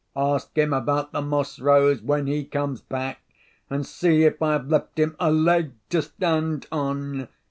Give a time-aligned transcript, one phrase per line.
[0.15, 3.21] "Ask him about the moss rose, when he comes back,
[3.69, 7.27] and see if I have left him a leg to stand on!"